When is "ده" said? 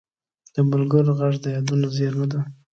2.31-2.39